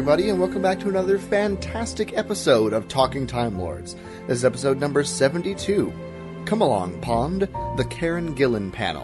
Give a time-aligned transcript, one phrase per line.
[0.00, 3.94] Everybody, and welcome back to another fantastic episode of Talking Time Lords.
[4.26, 5.92] This is episode number 72.
[6.46, 7.42] Come along, Pond,
[7.76, 9.02] the Karen Gillan panel.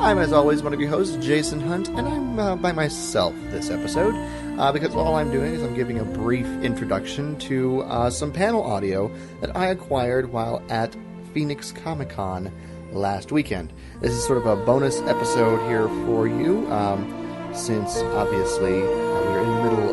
[0.00, 3.68] I'm, as always, one of your hosts, Jason Hunt, and I'm uh, by myself this
[3.68, 4.14] episode
[4.58, 8.62] uh, because all I'm doing is I'm giving a brief introduction to uh, some panel
[8.62, 10.96] audio that I acquired while at
[11.34, 12.50] Phoenix Comic Con
[12.92, 13.74] last weekend.
[14.00, 19.36] This is sort of a bonus episode here for you, um, since obviously uh, we
[19.36, 19.89] are in the middle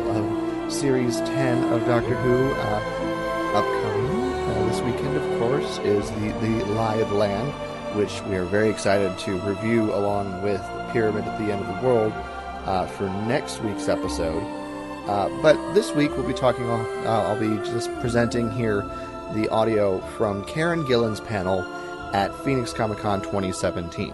[0.70, 2.52] Series 10 of Doctor Who.
[2.52, 2.98] Uh,
[3.54, 7.52] upcoming uh, this weekend, of course, is the, the Lie of the Land,
[7.96, 10.60] which we are very excited to review along with
[10.92, 12.12] Pyramid at the End of the World
[12.66, 14.42] uh, for next week's episode.
[15.08, 18.82] Uh, but this week we'll be talking, uh, I'll be just presenting here
[19.34, 21.62] the audio from Karen Gillan's panel
[22.14, 24.12] at Phoenix Comic Con 2017.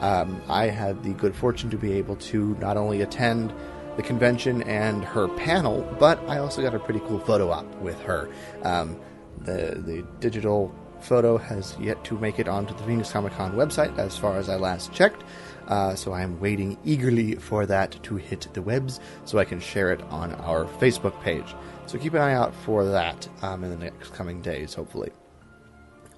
[0.00, 3.52] Um, I had the good fortune to be able to not only attend
[3.96, 8.00] the convention and her panel, but I also got a pretty cool photo op with
[8.02, 8.28] her.
[8.62, 8.98] Um,
[9.40, 13.96] the the digital photo has yet to make it onto the Phoenix Comic Con website,
[13.98, 15.24] as far as I last checked.
[15.68, 19.92] Uh, so I'm waiting eagerly for that to hit the webs, so I can share
[19.92, 21.54] it on our Facebook page.
[21.86, 25.10] So keep an eye out for that um, in the next coming days, hopefully.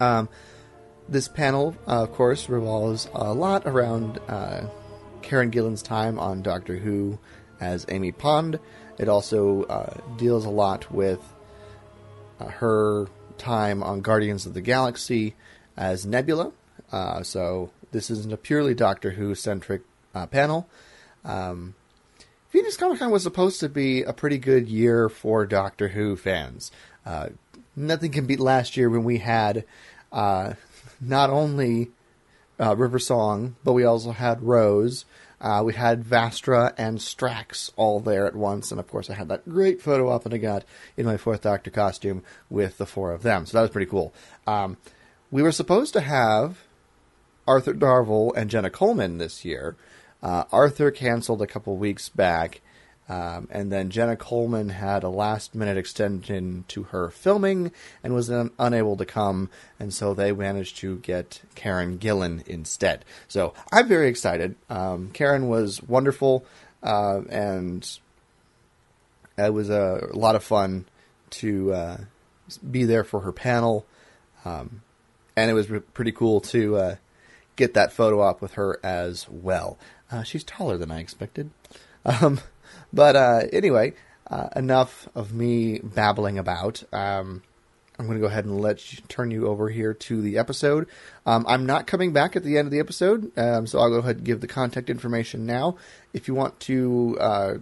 [0.01, 0.29] Um,
[1.09, 4.67] this panel, uh, of course, revolves a lot around uh,
[5.23, 7.19] Karen Gillan's time on Doctor Who
[7.61, 8.59] as Amy Pond.
[8.99, 11.21] It also uh, deals a lot with
[12.41, 13.09] uh, her
[13.39, 15.35] time on Guardians of the Galaxy
[15.77, 16.53] as Nebula.
[16.91, 19.83] Uh, so this isn't a purely Doctor Who centric
[20.15, 20.69] uh, panel.
[21.25, 21.75] Um,
[22.49, 26.73] Phoenix Comic Con was supposed to be a pretty good year for Doctor Who fans.
[27.07, 27.29] Uh,
[27.77, 29.65] nothing can beat last year when we had
[30.11, 30.55] uh,
[31.01, 31.91] not only
[32.59, 35.05] River Song, but we also had Rose.
[35.41, 39.29] Uh, we had Vastra and Strax all there at once, and of course, I had
[39.29, 40.65] that great photo op that I got
[40.97, 43.47] in my Fourth Doctor costume with the four of them.
[43.47, 44.13] So that was pretty cool.
[44.47, 44.77] Um,
[45.31, 46.59] we were supposed to have
[47.47, 49.77] Arthur Darvill and Jenna Coleman this year.
[50.23, 52.61] Uh, Arthur canceled a couple weeks back,
[53.09, 58.31] um, and then Jenna Coleman had a last minute extension to her filming and was
[58.31, 59.49] un- unable to come,
[59.81, 63.05] and so they managed to get Karen Gillan instead.
[63.27, 64.57] So I'm very excited.
[64.69, 66.45] Um, Karen was wonderful,
[66.83, 67.89] uh, and
[69.39, 70.85] it was a, lot of fun
[71.31, 71.97] to uh,
[72.71, 73.87] be there for her panel.
[74.45, 74.83] Um,
[75.37, 76.97] and it was re- pretty cool to uh,
[77.57, 79.79] get that photo op with her as well.
[80.11, 81.51] Uh, she's taller than I expected.
[82.05, 82.41] Um,
[82.93, 83.95] but uh, anyway,
[84.31, 86.83] uh, enough of me babbling about.
[86.93, 87.43] Um,
[87.99, 90.87] I'm going to go ahead and let you, turn you over here to the episode.
[91.27, 93.97] Um, I'm not coming back at the end of the episode, um, so I'll go
[93.97, 95.77] ahead and give the contact information now.
[96.13, 97.55] If you want to uh,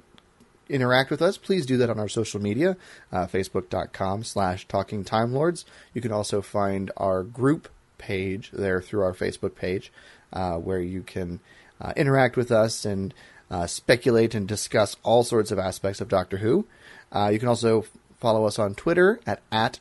[0.69, 2.77] interact with us, please do that on our social media,
[3.11, 5.65] uh, facebook.com slash talking time lords.
[5.95, 9.91] You can also find our group page there through our Facebook page,
[10.35, 11.41] uh, where you can
[11.81, 13.15] uh, interact with us and
[13.51, 16.67] uh, speculate and discuss all sorts of aspects of Doctor Who.
[17.13, 17.85] Uh, you can also
[18.19, 19.79] follow us on Twitter at, at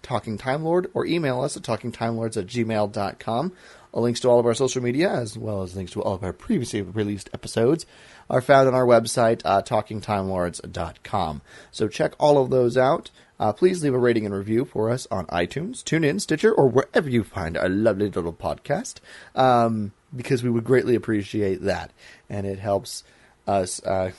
[0.93, 3.53] or email us at talkingtimelords at gmail.com.
[3.93, 6.33] Links to all of our social media, as well as links to all of our
[6.33, 7.85] previously released episodes,
[8.29, 11.41] are found on our website, uh, talkingtimelords.com.
[11.71, 13.09] So check all of those out.
[13.39, 17.09] Uh, please leave a rating and review for us on iTunes, TuneIn, Stitcher, or wherever
[17.09, 18.95] you find our lovely little podcast,
[19.33, 21.91] um, because we would greatly appreciate that,
[22.29, 23.03] and it helps
[23.47, 23.83] us.
[23.83, 24.11] Uh,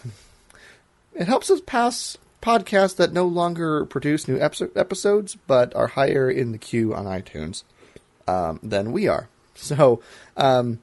[1.14, 6.52] it helps us pass podcasts that no longer produce new episodes, but are higher in
[6.52, 7.64] the queue on iTunes
[8.28, 9.28] um, than we are.
[9.58, 10.02] So,
[10.37, 10.81] um,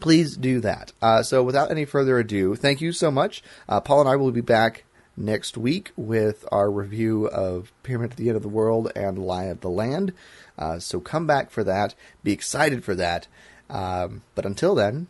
[0.00, 0.94] please do that.
[1.02, 3.42] Uh, so, without any further ado, thank you so much.
[3.68, 4.84] Uh, Paul and I will be back
[5.14, 9.44] next week with our review of Pyramid at the End of the World and Lie
[9.44, 10.14] of the Land.
[10.58, 11.94] Uh, so, come back for that.
[12.24, 13.26] Be excited for that.
[13.68, 15.08] Um, but until then,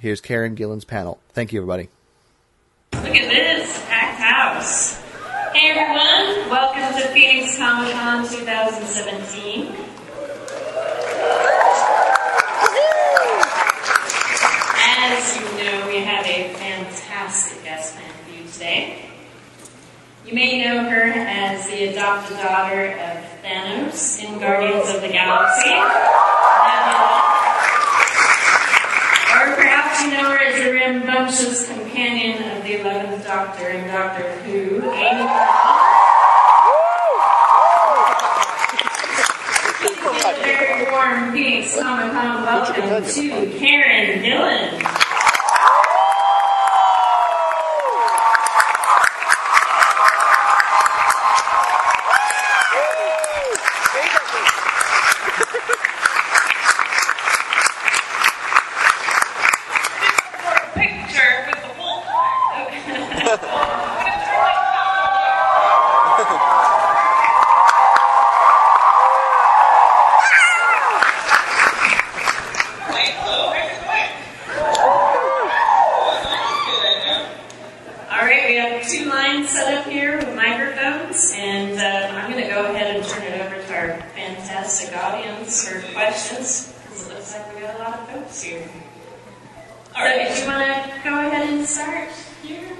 [0.00, 1.20] here's Karen Gillan's panel.
[1.32, 1.88] Thank you, everybody.
[2.92, 5.00] Look at this packed house.
[5.52, 6.50] Hey, everyone.
[6.50, 9.74] Welcome to Phoenix Comic Con 2017.
[15.02, 19.06] As you know, we have a fantastic guest man for you today.
[20.26, 25.70] You may know her as the adopted daughter of Thanos in Guardians of the Galaxy.
[29.30, 34.32] Or perhaps you know her as the rambunctious companion of the 11th Doctor in Doctor
[34.42, 35.28] Who, Amy
[40.42, 44.89] Very warm Comic Con welcome to Karen Gillan.
[79.60, 83.40] set up here with microphones, and uh, I'm going to go ahead and turn it
[83.42, 88.00] over to our fantastic audience for questions, because it looks like we got a lot
[88.00, 88.66] of folks here.
[89.94, 92.08] All right, do you want to go ahead and start
[92.42, 92.70] here?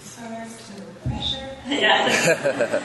[0.00, 0.22] So
[1.06, 1.48] pressure.
[1.68, 2.82] Yeah.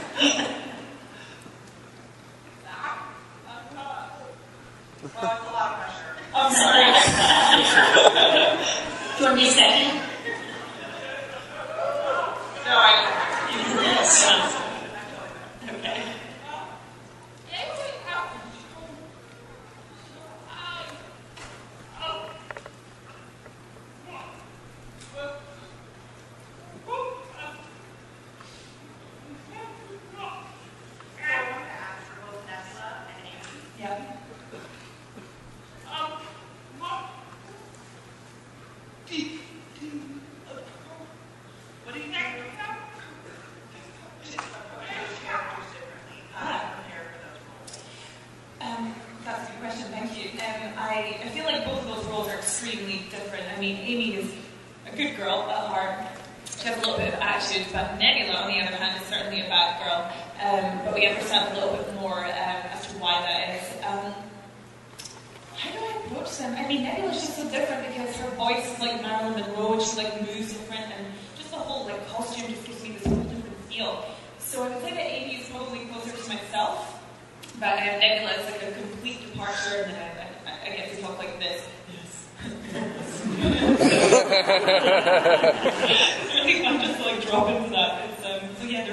[5.04, 6.14] Well, a lot of pressure.
[6.36, 6.94] I'm sorry.
[9.18, 10.13] 20 second?
[12.76, 14.63] like in the sense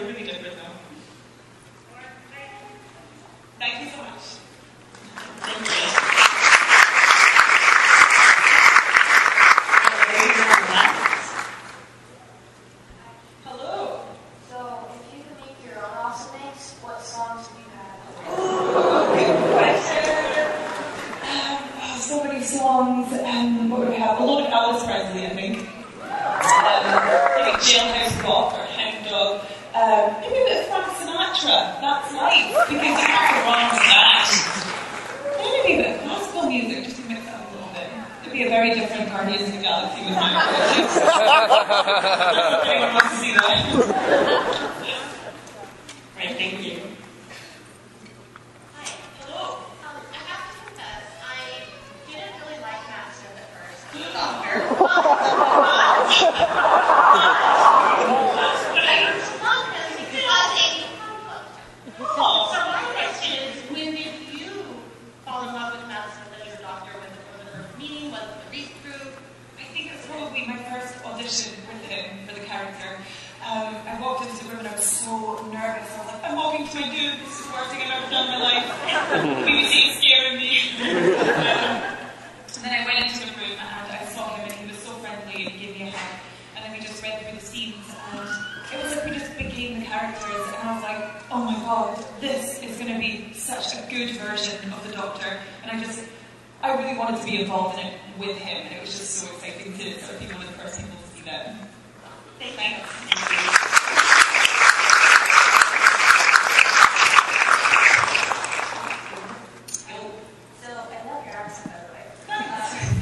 [0.01, 0.80] every week like that now.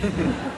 [0.00, 0.57] フフフ。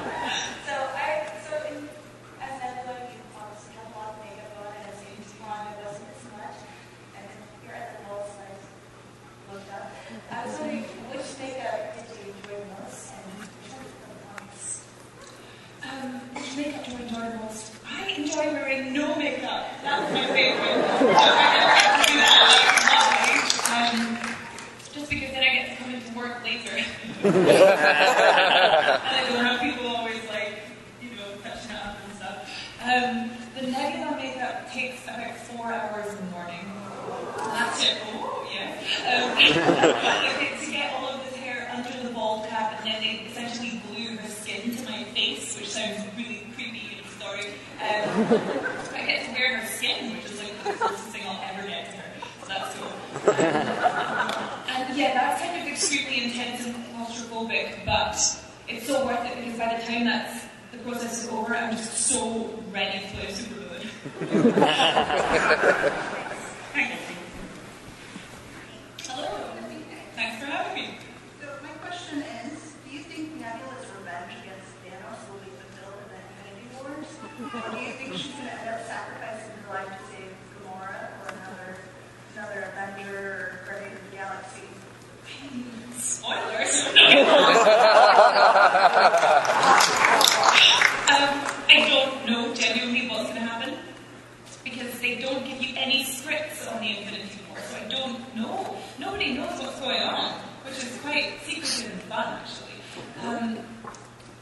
[102.10, 102.82] fun, actually.
[103.24, 103.58] Um,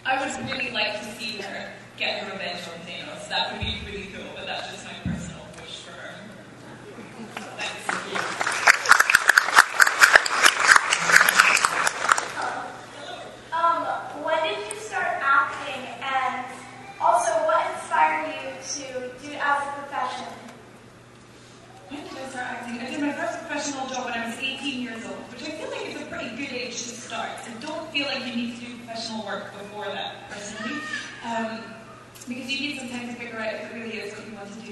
[0.06, 3.28] I would really like to see her get her revenge on Thanos.
[3.28, 4.37] That would be really cool.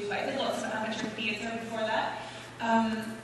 [0.01, 0.13] do.
[0.13, 2.23] I did lots of amateur theatre before that.
[2.61, 3.17] Um,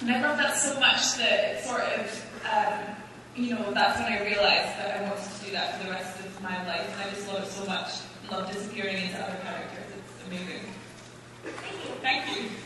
[0.00, 2.96] and I loved that so much that it sort of, um,
[3.34, 6.20] you know, that's when I realised that I wanted to do that for the rest
[6.20, 6.88] of my life.
[6.92, 7.92] And I just loved it so much.
[8.30, 9.86] Love disappearing into other characters.
[9.96, 10.62] It's amazing.
[11.44, 11.90] Thank you.
[12.02, 12.65] Thank you.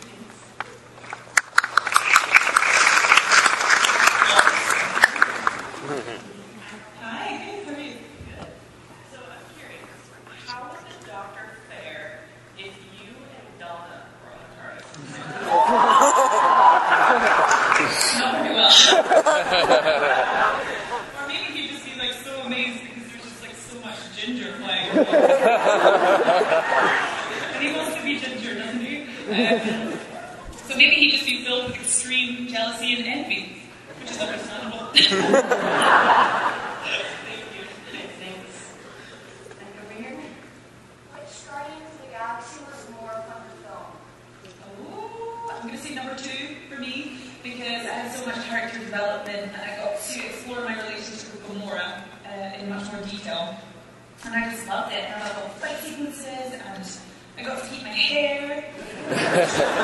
[54.25, 55.05] And I just loved it.
[55.05, 57.01] And I love all the fight sequences, and
[57.39, 58.65] I got to keep my hair.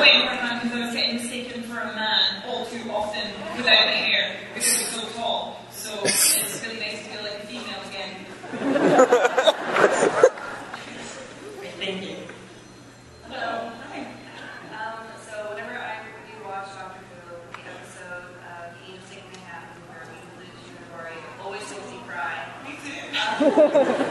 [0.01, 3.23] Waiting for time because I was getting mistaken for a man all too often
[3.57, 5.65] without my hair because I'm so tall.
[5.71, 8.27] So it's really nice to feel like a female again.
[11.79, 12.17] Thank you.
[13.29, 13.71] Hello.
[13.93, 14.01] Hi.
[14.75, 15.99] Um, so whenever I
[16.43, 20.67] Doctor Who, the episode of The Angels Take Manhattan where we lose
[21.43, 22.37] always makes me cry.
[22.67, 24.03] Me too.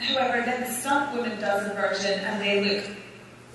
[0.00, 2.84] however, then the stunt woman does a version and they look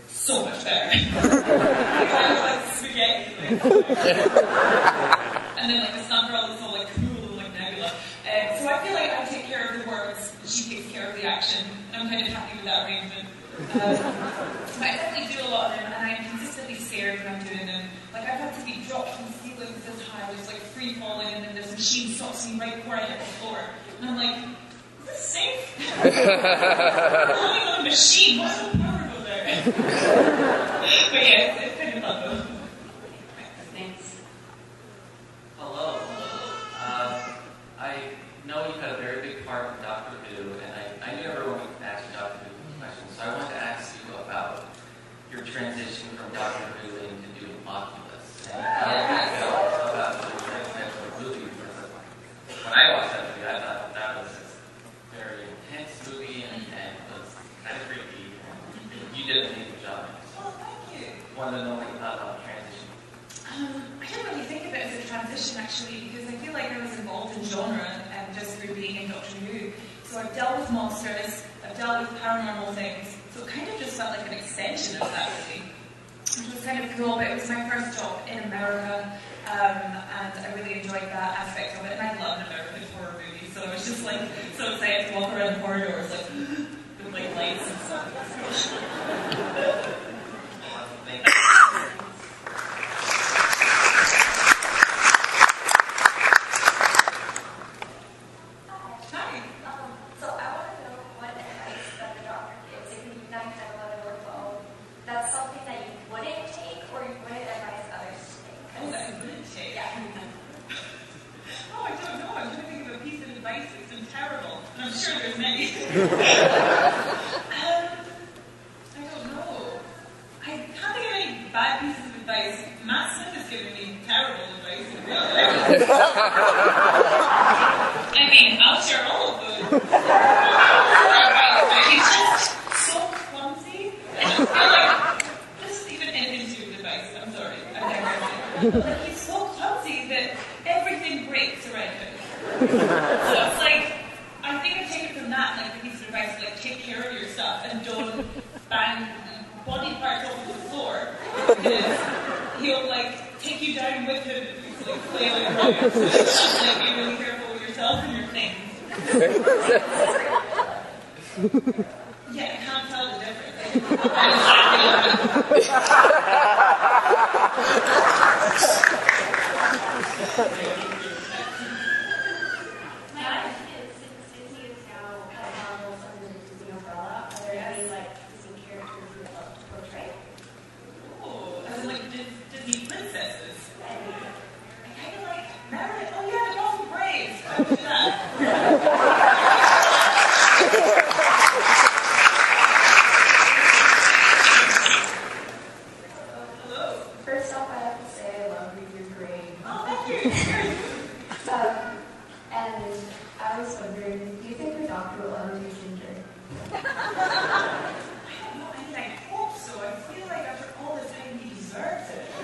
[0.08, 0.92] so much better.
[0.92, 1.18] kind
[2.38, 3.34] of like spaghetti.
[5.58, 7.88] and then like the stunt girl is all like cool and like Nebula.
[7.88, 11.16] Um, so I feel like I take care of the words, she takes care of
[11.16, 13.28] the action, and I'm kind of happy with that arrangement.
[13.54, 13.70] Um,
[14.80, 17.68] but I definitely do a lot of them, and I'm consistently scared when I'm doing
[17.68, 17.86] them.
[18.14, 21.46] Like I've had to be dropped from ceilings this high, just like free falling, and
[21.46, 23.60] then this machine stops me right before I hit the floor,
[24.00, 24.36] and I'm like,
[25.14, 25.62] is this safe?
[26.04, 29.64] On a machine, why would the power go there?
[31.12, 32.46] but yeah, it's, it's kind of fun though.
[33.74, 34.16] Thanks.
[35.58, 36.00] Hello.
[36.80, 37.34] Uh,
[37.80, 37.96] I
[38.48, 41.60] know you've had a very big part in Doctor Who, and I, I knew everyone
[41.60, 44.66] would ask you Doctor Who questions, so I wanted to ask you about
[45.32, 48.48] your transition from Doctor Who into doing Oculus.
[48.52, 51.50] And how did you feel about the transition to a movie?
[51.50, 51.90] Because
[52.66, 56.94] when I watched that movie, I thought that was a very intense movie and, and
[57.16, 58.30] was kind of creepy.
[58.36, 60.06] And you did a amazing job.
[60.38, 61.08] Oh, thank you.
[61.38, 62.88] Wanted to know what you thought about the transition.
[63.50, 66.72] Um, I didn't really think of it as a transition actually, because I feel like
[66.72, 69.72] I was involved in genre and just through being in Doctor Who.
[70.04, 73.98] So I've dealt with monsters, I've dealt with paranormal things, so it kind of just
[73.98, 75.64] felt like an extension of that really.
[76.22, 79.82] Which was kind of cool, but it was my first job in America, um,
[80.22, 83.50] and I really enjoyed that aspect of it, and I love an American horror movie,
[83.54, 84.22] so I was just like
[84.58, 86.30] so excited to walk around the corridors like
[87.04, 88.10] with like lights and stuff.
[115.94, 116.83] ハハハハ!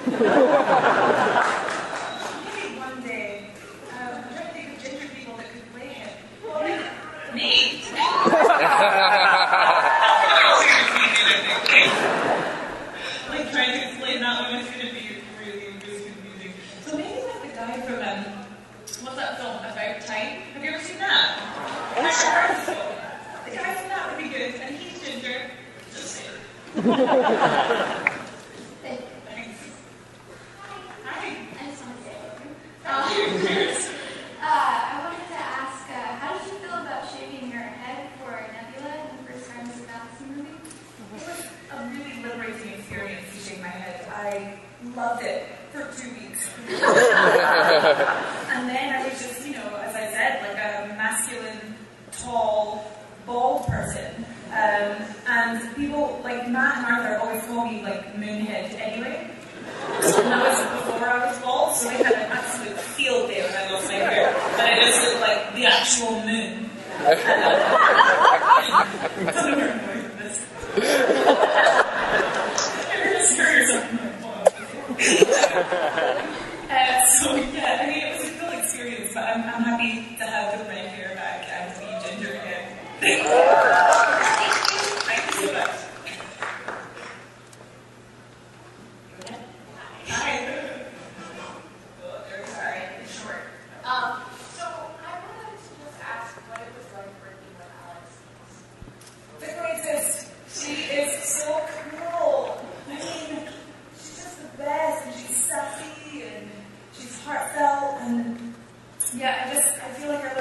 [0.10, 0.56] Yeah.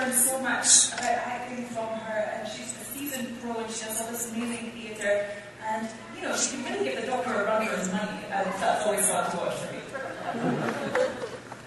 [0.08, 4.00] learned so much about acting from her, and she's a seasoned pro and she does
[4.00, 5.26] all this amazing theatre.
[5.66, 8.46] And, you know, she can really give the doctor a run for his money, and
[8.46, 9.80] that's always fun to watch for me.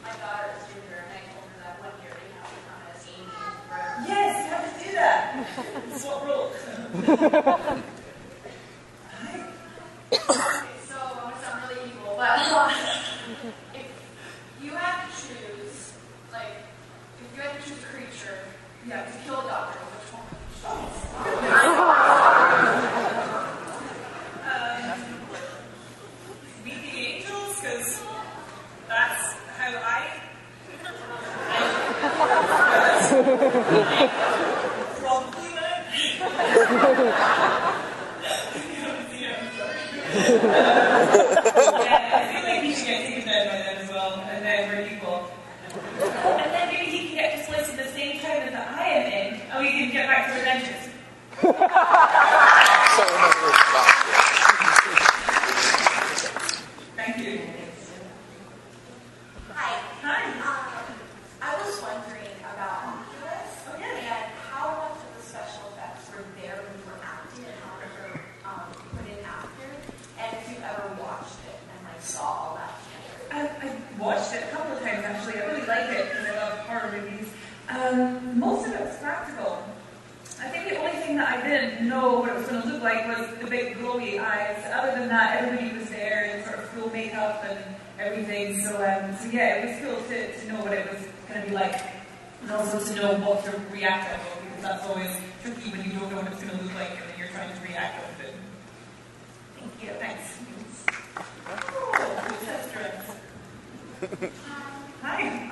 [0.02, 2.82] My daughter is junior, and I told her that one year we have to come
[2.90, 3.30] as Amy.
[4.10, 5.22] Yes, you have to do that.
[5.92, 7.78] It's what rules.
[92.42, 95.10] And also to know what to react to, because that's always
[95.44, 97.54] tricky when you don't know what it's going to look like and then you're trying
[97.54, 98.36] to react to it.
[99.60, 99.90] Thank you.
[100.00, 100.38] Thanks.
[101.48, 102.02] Oh,
[105.02, 105.20] Hi.
[105.20, 105.52] Hi.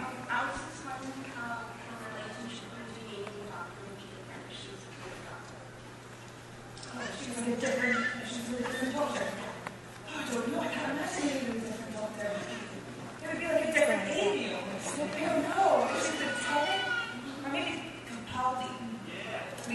[6.95, 9.28] Oh, she's a different, she's a different culture.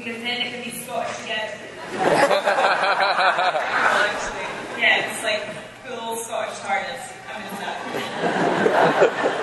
[0.05, 1.51] because then it can be Scottish again.
[4.79, 5.43] yeah, it's like
[5.87, 7.13] full Scottish harness.
[9.33, 9.41] I'm.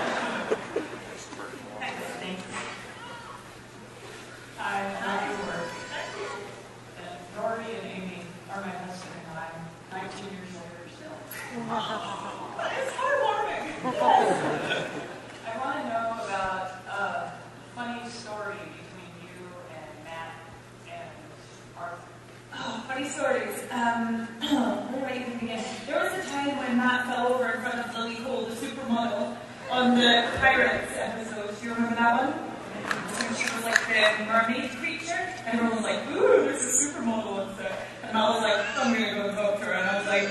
[33.92, 37.78] the mermaid creature, and everyone was like, ooh, there's a supermodel and there,
[38.08, 40.30] And I was like, I'm gonna go talk to her, and I was like,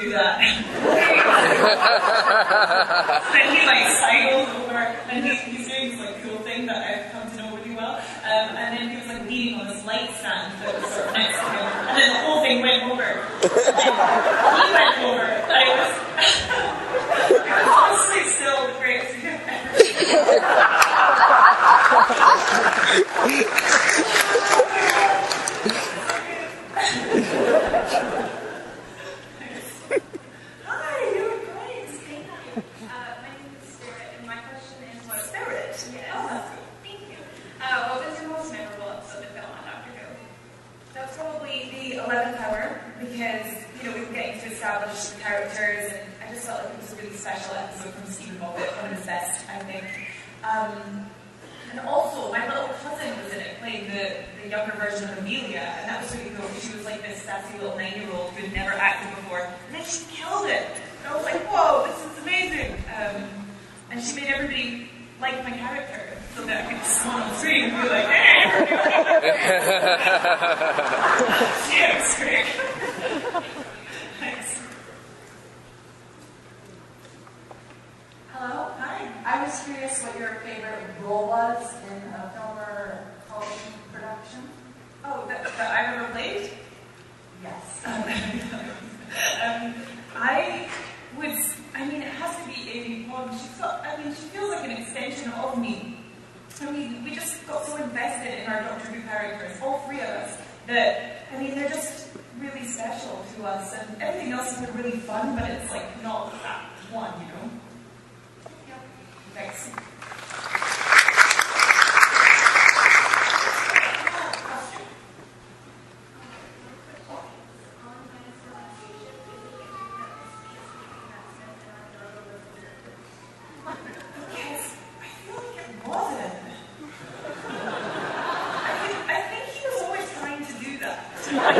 [0.00, 0.38] do that.
[3.34, 4.78] and he like sidles over,
[5.10, 7.94] and he, he's doing this like cool thing that I've come to know really well.
[7.96, 11.12] Um, and then he was like leaning on this light stand that was sort of
[11.14, 13.04] next to him, and then the whole thing went over.
[13.42, 13.48] he
[14.74, 15.92] went over, and I was,
[17.78, 17.80] I
[18.26, 19.14] still the greatest.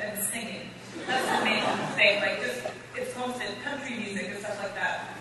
[0.00, 0.70] and singing.
[1.06, 1.62] That's the main
[1.96, 2.20] thing.
[2.20, 5.14] Like just, it's constant country music and stuff like that.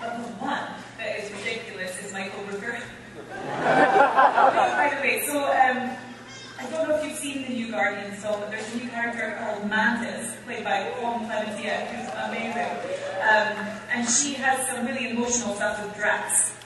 [0.00, 0.68] But the one
[0.98, 2.80] that is ridiculous is Michael Rooker.
[3.28, 5.96] By the way, so um,
[6.60, 9.36] I don't know if you've seen the New Guardian film, but there's a new character
[9.38, 12.74] called Mantis, played by Pom Klementieff, who's amazing.
[13.22, 16.56] Um, and she has some really emotional stuff with Drax.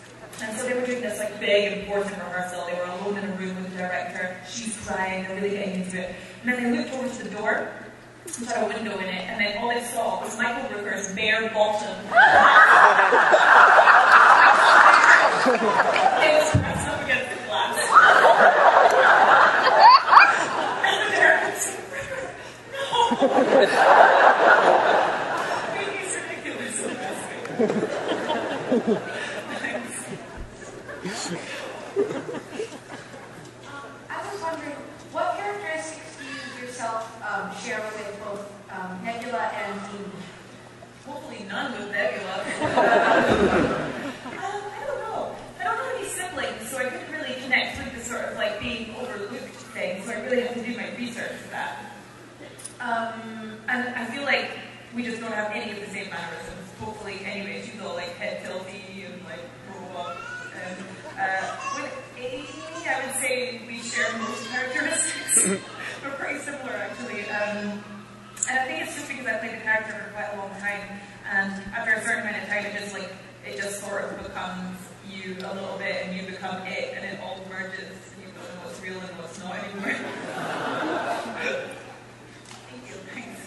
[0.41, 2.65] And so they were doing this like big important rehearsal.
[2.67, 4.37] They were alone in a room with the director.
[4.49, 5.25] She's crying.
[5.25, 6.15] They're really getting into it.
[6.43, 7.69] And then they looked over to the door,
[8.25, 11.51] which had a window in it, and then all they saw was Michael Rooker's bare
[11.51, 11.97] bottom.
[16.23, 17.79] it was pressed up against the glass.
[23.23, 23.29] He's
[26.17, 26.77] ridiculous.
[29.61, 29.95] Thanks.
[34.11, 34.77] I was wondering,
[35.13, 40.11] what characteristics do you yourself um, share with both um, Nebula and Amy?
[41.07, 42.35] Hopefully none with Nebula.
[44.25, 45.37] um, I don't know.
[45.61, 48.59] I don't have any siblings, so I couldn't really connect with the sort of like
[48.61, 51.93] being overlooked thing, so I really had to do my research for that.
[52.83, 54.51] Um, and I feel like
[54.95, 56.71] we just don't have any of the same mannerisms.
[56.81, 60.17] Hopefully, anyway, she's all like head tilty and like grow up.
[60.55, 60.77] And
[61.19, 62.49] uh, with Amy,
[62.87, 65.47] I would say we share most characteristics.
[66.03, 67.23] We're pretty similar, actually.
[67.31, 67.83] Um,
[68.49, 70.99] and I think it's just because I played the character for quite a long time,
[71.31, 73.13] and after a certain amount of time, it just like
[73.47, 74.79] it just sort of becomes
[75.09, 78.43] you a little bit, and you become it, and it all merges, and you don't
[78.43, 79.95] know what's real and what's not anymore.
[82.69, 82.95] Thank you.
[83.15, 83.41] Thanks.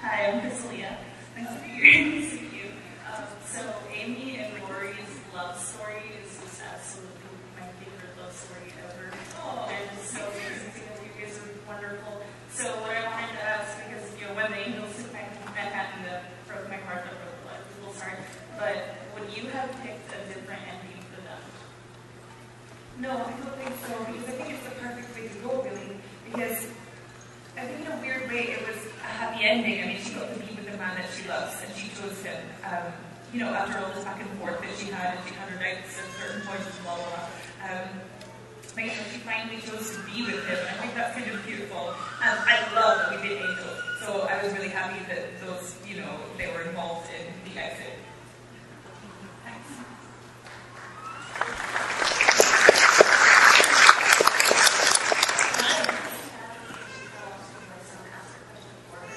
[0.00, 0.11] Hi.
[0.22, 0.94] Hi, I'm Priscilla.
[1.34, 2.14] Nice to meet you.
[2.14, 2.70] nice to meet you.
[3.10, 3.58] Um, so
[3.90, 7.26] Amy and Rory's love story is just absolutely
[7.58, 9.10] my favorite love story ever.
[9.42, 9.66] Oh.
[9.66, 10.78] They're just so amazing.
[11.02, 12.22] You guys are wonderful.
[12.54, 15.26] So what I wanted to ask, because you know when the angels took my
[15.58, 18.22] Manhattan, the broke my heart, that broke my little heart.
[18.62, 18.78] But
[19.18, 21.42] would you have picked a different ending for them?
[23.02, 25.98] No, I don't think so, because I think it's the perfect way to go, really.
[26.30, 26.70] Because
[27.58, 29.82] I think in a weird way it was a happy ending.
[29.82, 32.22] I mean, she got to be with the man that she loves, and she chose
[32.22, 32.38] him.
[32.64, 32.92] Um,
[33.32, 35.58] you know, after all this back and forth that she had, and she had her
[35.58, 37.26] doubts at certain points, blah, blah.
[37.64, 37.88] Um,
[38.76, 41.44] you know, she finally chose to be with him, and I think that's kind of
[41.46, 41.94] beautiful.
[42.22, 45.96] And I love that we did Angel, so I was really happy that those, you
[46.00, 47.88] know, they were involved in the exit.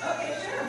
[0.05, 0.65] Okay, sure.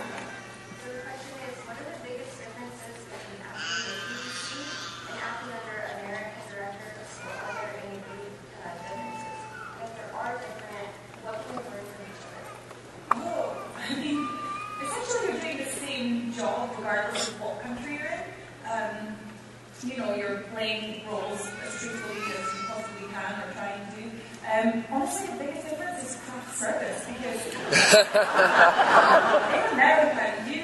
[0.83, 4.65] So the question is, what are the biggest differences between acting with BBC
[5.13, 6.91] and acting under a American director,
[7.27, 8.33] or are there any big
[8.65, 9.39] uh, differences?
[9.85, 10.91] If there are different,
[11.23, 12.45] what can we learn from each other?
[13.21, 14.21] Oh, I mean,
[14.83, 18.25] essentially you're doing the same job regardless of what country you're in.
[18.67, 19.17] Um,
[19.85, 24.03] you know, you're playing roles as truthfully as you possibly can or trying to.
[24.47, 27.41] Um, honestly, the biggest difference is craft service because
[29.53, 30.63] in America, you,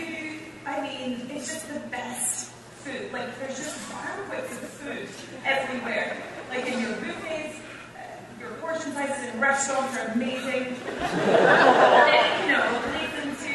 [0.65, 2.51] I mean, it's just the best
[2.83, 3.13] food.
[3.13, 5.09] Like, there's just banquets of food
[5.45, 6.17] everywhere.
[6.49, 7.59] Like in your buffets,
[7.97, 8.01] uh,
[8.41, 10.75] your portion sizes in restaurants are amazing.
[10.89, 13.55] And then, you know, leads into,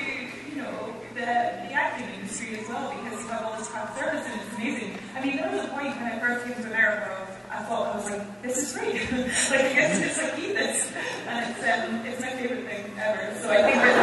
[0.52, 1.66] you know, the,
[2.08, 4.98] the acting industry as well because you have all this craft service and it's amazing.
[5.16, 7.96] I mean, there was a point when I first came to America, I thought, I
[7.98, 8.94] was like, this is great.
[9.12, 10.92] like, I guess just like eat this.
[11.28, 13.36] And it's, um, it's my favorite thing ever.
[13.42, 13.96] So I think that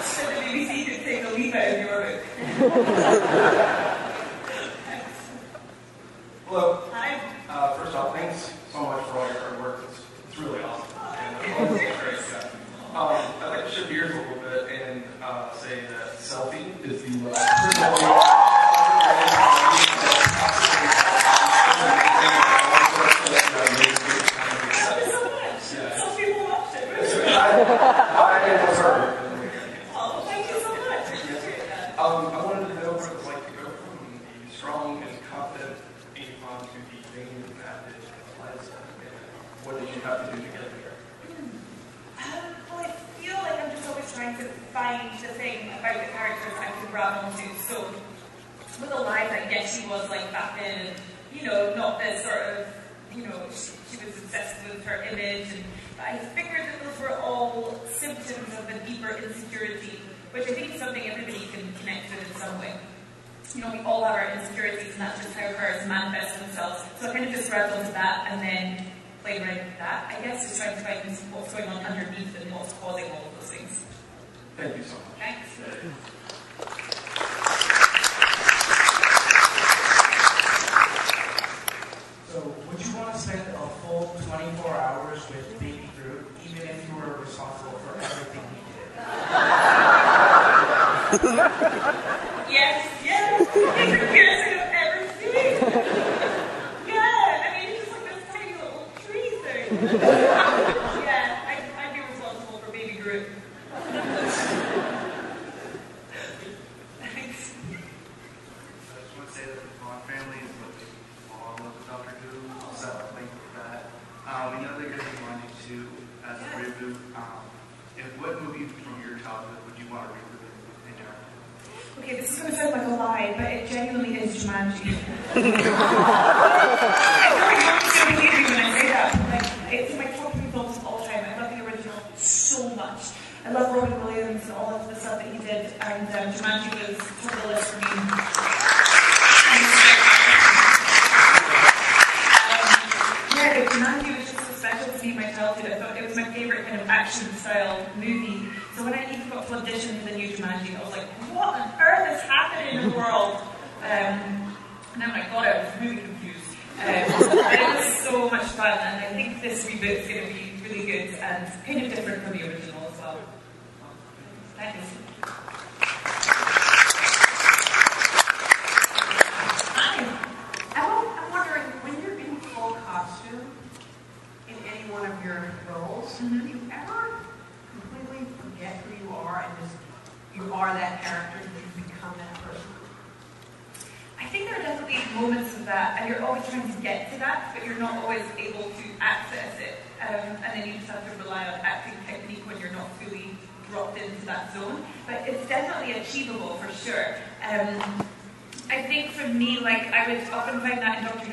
[0.26, 2.00] the BBC could take a leaf out of your
[2.58, 3.86] book.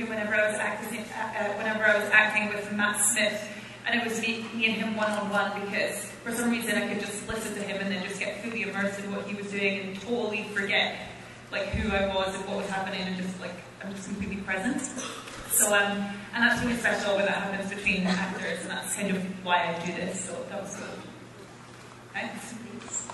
[0.04, 3.48] whenever I was acting, uh, uh, whenever I was acting with Matt Smith,
[3.86, 6.88] and it was me, me and him one on one because for some reason I
[6.88, 9.50] could just listen to him and then just get fully immersed in what he was
[9.50, 10.98] doing and totally forget
[11.52, 14.82] like who I was and what was happening and just like I'm just completely present.
[15.52, 15.98] So um,
[16.34, 19.86] and that's really special when that happens between actors, and that's kind of why I
[19.86, 20.26] do this.
[20.26, 20.78] So that was.
[22.14, 23.07] Thanks.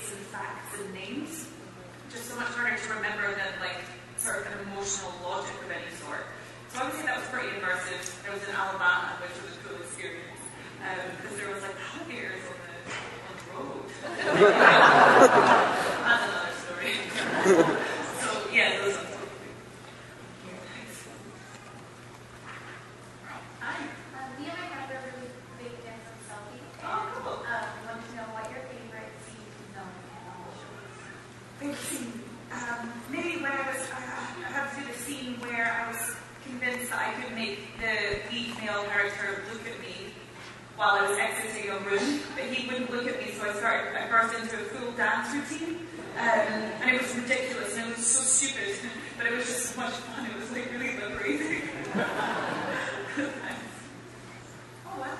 [0.00, 1.48] dates and facts and names.
[2.10, 3.84] Just so much harder to remember than like
[4.16, 6.24] sort of an emotional logic of any sort.
[6.68, 8.00] So I would say that was pretty immersive.
[8.28, 10.40] I was in Alabama, which was a cool experience
[10.80, 12.72] because um, there was like alligators on the,
[13.28, 13.84] on the road.
[16.08, 17.76] That's another story.
[43.78, 45.86] I burst into a full dance routine.
[46.18, 46.26] Um,
[46.82, 48.76] and it was ridiculous and it was so stupid,
[49.16, 50.26] but it was just so much fun.
[50.26, 51.62] It was like really liberating.
[51.96, 52.00] oh,
[54.98, 55.16] wow.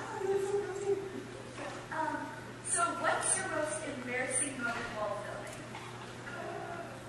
[1.91, 2.17] Um,
[2.67, 5.55] so what's your most embarrassing moment filming?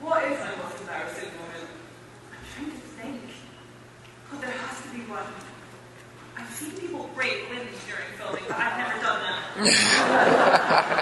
[0.00, 1.68] What is my most embarrassing moment?
[2.30, 3.20] I'm trying to think.
[4.32, 5.26] Oh, there has to be one.
[6.36, 9.20] I've seen people break limbs during filming, but I've never done
[9.58, 10.98] that.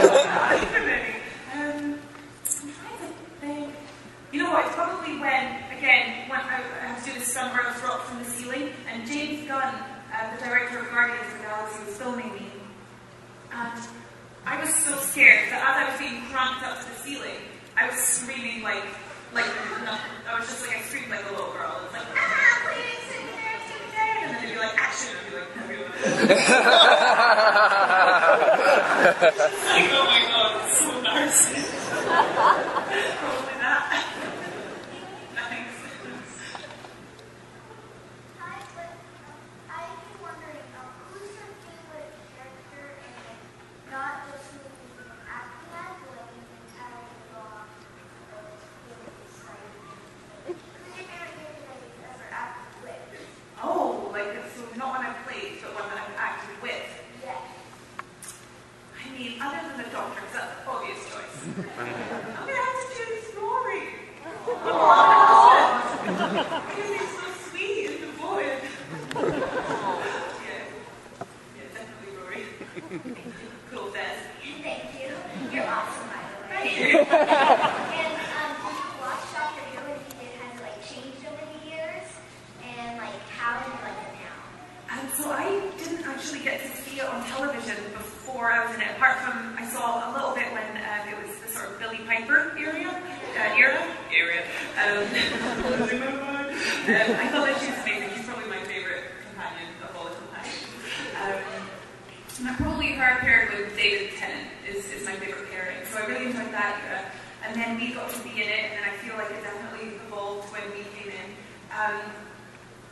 [106.61, 107.01] that era.
[107.41, 109.97] And then we got to be in it, and then I feel like it definitely
[110.05, 111.29] evolved when we came in.
[111.73, 112.05] Um,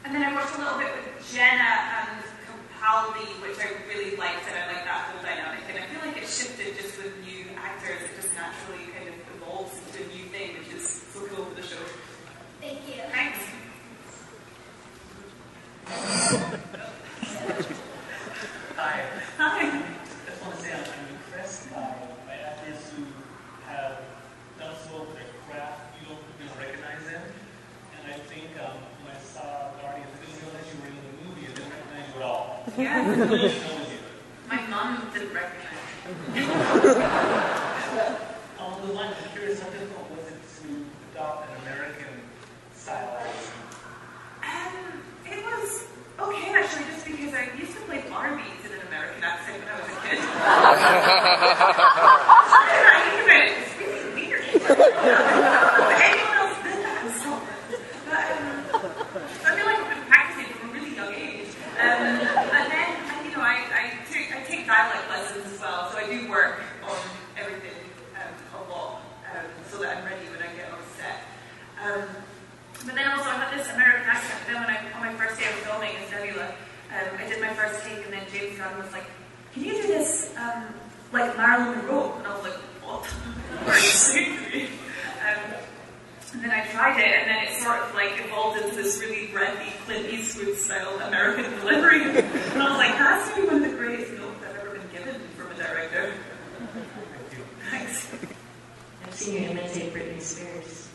[0.01, 2.17] and then I worked a little bit with Jenna and
[2.49, 5.61] Capaldi, which I really liked, and I like that whole dynamic.
[5.69, 9.18] And I feel like it shifted just with new actors, it just naturally kind of
[33.19, 33.25] My
[34.69, 35.75] mom didn't recognize
[36.33, 36.41] me.
[38.57, 42.15] On the one, I'm curious, how difficult was it to adopt an American
[42.73, 43.19] style
[44.41, 45.83] Um, it was
[46.17, 49.75] okay, actually, just because I used to play Barbies in an American accent when I
[49.81, 50.19] was a kid.
[52.87, 55.65] I didn't even, it's really weird.
[74.49, 76.53] then when I, on my first day of filming in Sevilla,
[76.91, 79.05] um, I did my first take and then James Gunn was like,
[79.53, 80.65] can you do this um,
[81.11, 82.13] like Marilyn Monroe?
[82.17, 83.05] And I was like, what?
[83.67, 84.67] Are you?
[85.25, 85.53] Um,
[86.33, 89.27] and then I tried it, and then it sort of like evolved into this really
[89.27, 92.03] breathy Clint Eastwood style American delivery.
[92.03, 94.89] and I was like, that's to be one of the greatest notes I've ever been
[94.91, 96.13] given from a director.
[97.71, 98.07] Thanks.
[99.05, 100.89] I've seen you imitate Britney Spears.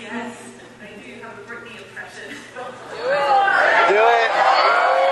[0.00, 0.55] yes.
[0.86, 2.30] I do have a Britney impression.
[2.54, 3.18] Do it.
[3.90, 4.30] Do it.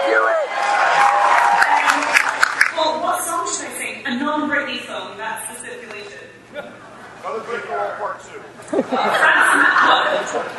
[0.07, 0.49] Do it.
[2.77, 4.07] well, what song should I sing?
[4.07, 5.17] A non-Britney song.
[5.19, 6.29] That's the stipulation.
[6.55, 8.29] Another Brick Wall Part 2.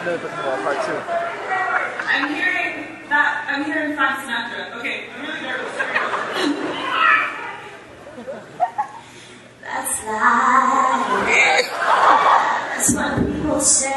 [0.01, 0.99] Another Brick Wall Part Two.
[2.07, 3.45] I'm hearing that.
[3.49, 4.73] I'm hearing Frank Sinatra.
[4.79, 5.73] Okay, I'm really nervous.
[5.79, 6.75] Here we.
[9.63, 11.67] That's life.
[12.75, 13.89] That's what people say.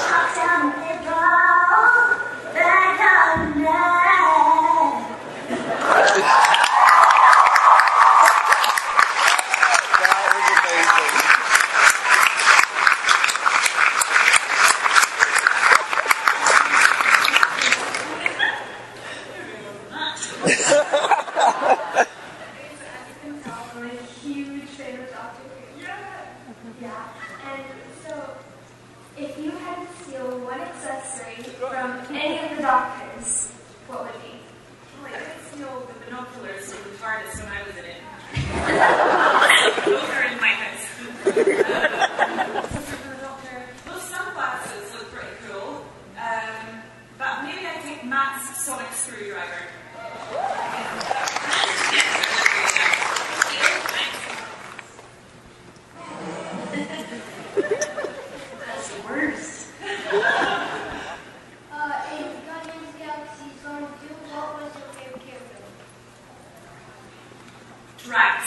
[0.00, 1.94] Shut down the door.
[2.54, 5.04] Back on night.
[23.66, 25.84] I'm a huge fan of Doctor Who.
[26.80, 27.08] Yeah.
[27.50, 27.64] And
[28.06, 28.12] so,
[29.18, 33.50] if you had to steal one accessory from any of the doctors,
[33.88, 34.28] what would it be?
[35.02, 38.00] Well, I did steal the binoculars from the TARDIS when I was in it.
[39.84, 40.86] Those are in my house.
[41.26, 45.84] Uh, for the doctor, those sunglasses look pretty cool.
[46.18, 46.82] Um,
[47.18, 49.62] but maybe I take Matt's sonic screwdriver.
[57.54, 59.66] That's the worst.
[61.72, 65.62] Uh, in Guardians of the Galaxy Zone 2, what was your favorite character?
[68.04, 68.44] Drax.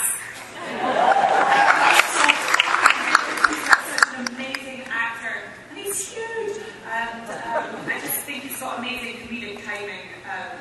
[3.48, 5.36] He's such an amazing actor,
[5.70, 6.56] and he's huge.
[6.90, 10.58] And um, I just think he's got amazing comedic timing, um,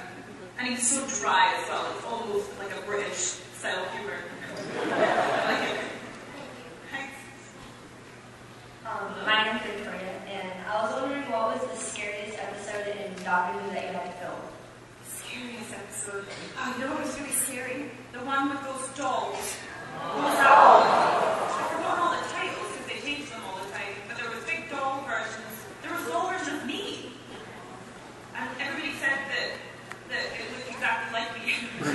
[0.67, 1.85] and he's so dry as well.
[1.95, 4.19] It's almost like a British style humor.
[4.75, 5.79] Like.
[8.85, 13.59] Um, my name's Victoria, and I was wondering what was the scariest episode in Doctor
[13.59, 14.41] Who that you had to film?
[15.07, 16.25] Scariest episode.
[16.57, 17.91] Oh, you know what was really scary?
[18.11, 19.55] The one with those dolls.
[20.15, 20.37] What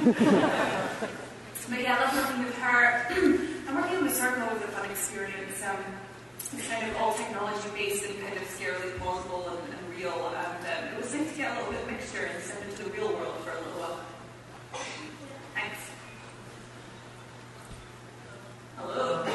[0.00, 3.04] but yeah, I love working with her.
[3.68, 5.62] and working in the circle was a fun experience.
[5.62, 5.76] Um,
[6.56, 10.32] it's kind of all technology based and kind of scarily plausible and, and real.
[10.32, 12.84] And um, it was nice to get a little bit of mixture and step into
[12.84, 14.00] the real world for a little while.
[15.54, 15.80] Thanks.
[18.78, 19.28] Hello.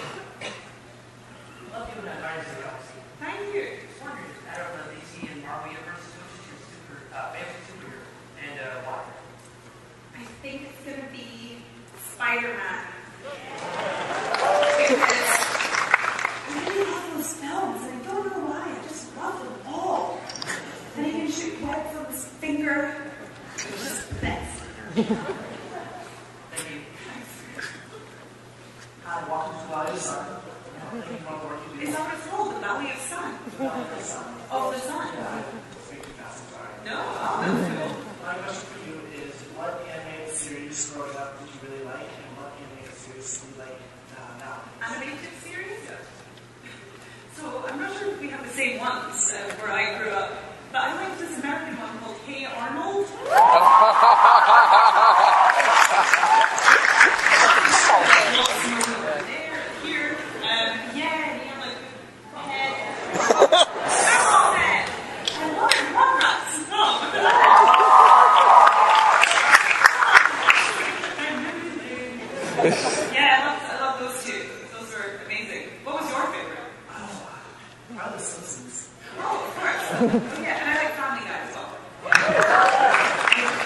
[1.74, 2.98] Love you in Guardians of the Galaxy.
[3.22, 3.66] Thank you.
[3.86, 7.62] Just wondering, out of the DC and Marvel universe, which is your super, uh, favorite
[7.70, 8.02] superhero,
[8.42, 9.06] and uh, why?
[10.18, 11.58] I think it's gonna be
[12.14, 12.86] Spider-Man.
[14.78, 15.02] Because
[16.48, 18.64] I really love those films, and I don't know why.
[18.72, 20.20] I just love them all.
[20.96, 22.96] And he can shoot web from his finger.
[23.56, 24.64] It's just the best.
[24.94, 26.82] Thank you.
[29.04, 30.26] Hi, welcome to Live Sun.
[30.26, 33.34] what it's called, the Valley of Sun.
[34.52, 35.16] Of the Sun.
[36.86, 37.02] No.
[37.02, 37.92] Oh, that's cool.
[38.24, 42.38] My question for you is, what animated series growing up did you really like, and
[42.38, 43.80] what animated series do you like
[44.18, 44.62] uh, now?
[44.86, 45.82] Animated series?
[47.36, 50.32] So I'm not sure if we have the same ones uh, where I grew up,
[50.72, 53.06] but I liked this American one called Hey Arnold.
[59.26, 61.78] There, here, um, yeah, and he had like
[62.36, 62.74] a head.
[64.16, 64.90] Arrow head.
[65.42, 66.56] And one, one rat's
[73.14, 74.42] Yeah, I love, I love those two.
[74.74, 75.64] Those are amazing.
[75.84, 76.56] What was your favorite?
[78.16, 78.22] Of
[79.60, 79.84] course.
[80.40, 81.72] yeah, and I like Family Guy as well.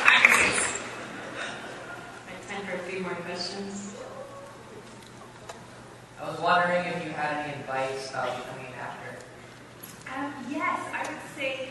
[0.10, 0.60] Actors.
[2.26, 3.95] I have time for a few more questions.
[6.20, 9.14] I was wondering if you had any advice about becoming an actor.
[10.18, 11.70] Um, yes, I would say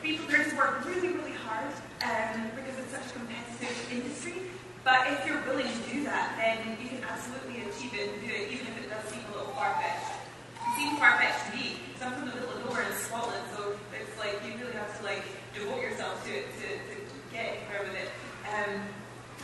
[0.00, 1.74] be prepared to work really, really hard
[2.06, 4.48] um, because it's such a competitive industry.
[4.84, 8.30] But if you're willing to do that, then you can absolutely achieve it and do
[8.32, 10.22] it, even if it does seem a little far-fetched.
[10.56, 13.76] It seems far-fetched to me, because I'm from the middle of nowhere in Scotland, so
[13.92, 15.20] it's like you really have to like
[15.52, 16.94] devote yourself to it to, to
[17.28, 18.08] get anywhere with it.
[18.48, 18.88] Um,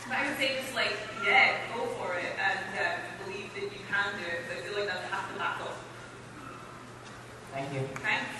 [0.09, 3.83] but I would say just like, yeah, go for it and um, believe that you
[3.85, 5.69] can do it, because I feel like that's half the battle.
[7.53, 7.85] Thank you.
[8.01, 8.33] Thanks.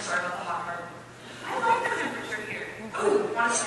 [0.00, 0.88] Sorry about the hot part.
[1.46, 2.66] I like the temperature here.
[3.04, 3.66] Ooh, want to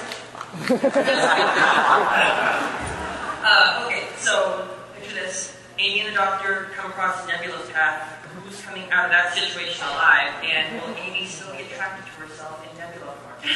[3.46, 5.56] uh, okay, so picture this.
[5.80, 8.02] Amy and the doctor come across Nebula's path.
[8.44, 10.34] Who's coming out of that situation alive?
[10.44, 13.36] And will Amy still be attracted to herself in Nebula form?
[13.44, 13.48] I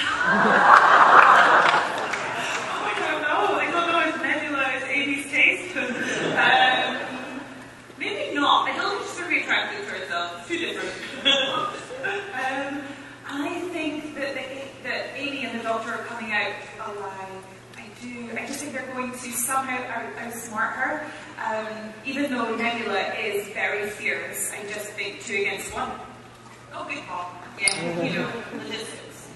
[2.99, 3.57] don't know.
[3.57, 5.75] I don't know if Nebula is Amy's taste.
[5.77, 6.97] um,
[7.97, 8.69] maybe not.
[8.69, 10.39] I don't think she's going to be attracted to herself.
[10.39, 10.93] It's too different.
[12.33, 12.81] um,
[13.29, 14.43] I think that, the,
[14.83, 16.53] that Amy and the Doctor are coming out
[16.85, 17.43] alive.
[17.77, 18.29] I do.
[18.37, 21.05] I just think they're going to somehow out, outsmart her.
[21.37, 25.91] Um, even though Nebula is very fierce, I just think two against one.
[26.73, 27.31] Oh, good call.
[27.61, 29.29] Yeah, you know, logistics.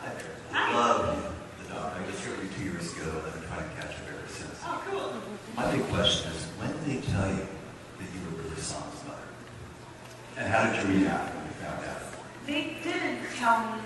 [0.00, 0.36] Hi there.
[0.54, 1.92] I love the dog.
[1.96, 4.28] I just heard you two years ago, and I've been trying to catch up ever
[4.28, 4.58] since.
[4.64, 5.12] Oh, cool.
[5.56, 7.46] My big question is, when did they tell you
[7.98, 9.28] that you were really Sana's mother?
[10.36, 12.02] And how did you react when you found out?
[12.46, 13.78] They didn't tell me.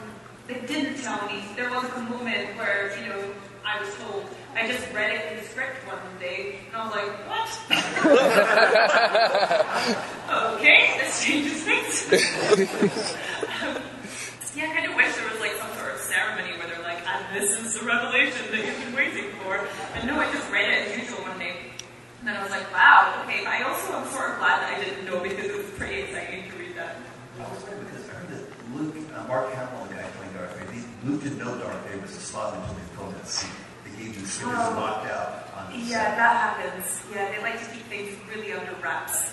[0.49, 1.45] They didn't tell me.
[1.55, 3.23] There wasn't a moment where, you know,
[3.65, 4.25] I was told.
[4.55, 7.49] I just read it in the script one day, and I was like, what?
[10.57, 12.07] okay, this changes things.
[13.63, 13.77] um,
[14.57, 17.07] yeah, I kind of wish there was like some sort of ceremony where they're like,
[17.07, 19.61] and this is the revelation that you've been waiting for.
[19.95, 21.55] And no, I just read it as usual one day.
[22.21, 24.83] And then I was like, wow, okay, I also am sort of glad that I
[24.83, 26.97] didn't know because it was pretty exciting to read that.
[27.39, 28.45] I was wondering because I heard that
[28.75, 32.17] Luke, uh, Mark Hamill, the guy playing Darth Vader, Luke didn't know Darth Vader was
[32.17, 33.51] a spot until they filmed that scene.
[33.85, 34.75] They gave him series Oh.
[34.75, 36.17] locked out on the Yeah, set.
[36.17, 37.01] that happens.
[37.15, 39.31] Yeah, they like to keep things really under wraps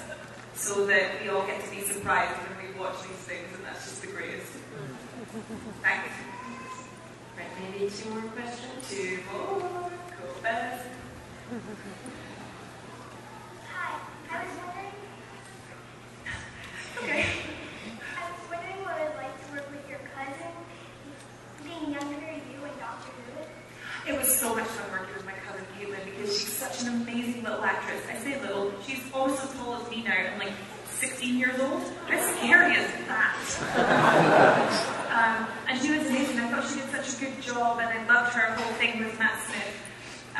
[0.56, 3.84] so that we all get to be surprised when we watch these things, and that's
[3.90, 4.52] just the greatest.
[5.82, 6.14] Thanks.
[7.36, 8.86] Right, maybe two more questions?
[8.88, 9.90] Two more.
[10.22, 10.86] Go fast.
[24.06, 27.44] It was so much fun working with my cousin Caitlin because she's such an amazing
[27.44, 28.02] little actress.
[28.10, 30.52] I say little, she's almost as tall as me now and like
[31.00, 31.82] 16 years old.
[32.08, 33.38] How scary is that?
[35.10, 36.38] um, and she was amazing.
[36.40, 39.18] I thought she did such a good job and I loved her whole thing with
[39.18, 39.83] Matt Smith.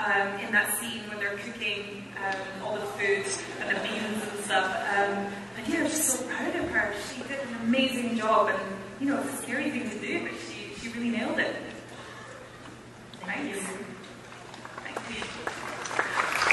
[0.04, 2.36] Um, in that scene when they're cooking um,
[2.66, 3.26] all the food
[3.62, 4.66] and the beans and stuff.
[4.66, 6.94] Um, and yeah, I was just so proud of her.
[7.16, 8.60] She did an amazing job and,
[9.00, 11.56] you know, it's a scary thing to do, but she, she really nailed it.
[13.22, 13.62] Thank you.
[14.84, 16.53] Thank you.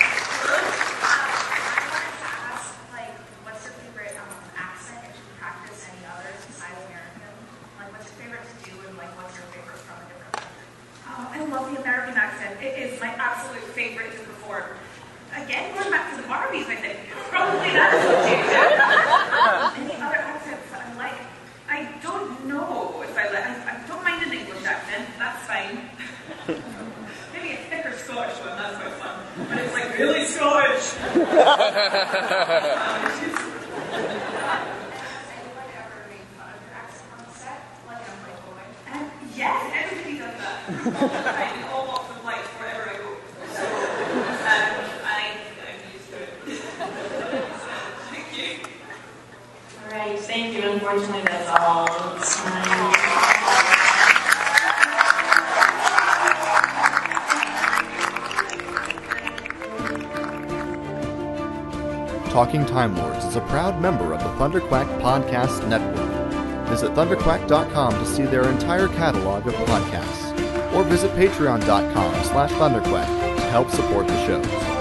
[62.50, 66.66] Talking Time Lords is a proud member of the Thunderquack Podcast Network.
[66.66, 73.42] Visit thunderquack.com to see their entire catalog of podcasts, or visit patreon.com slash thunderquack to
[73.50, 74.79] help support the show.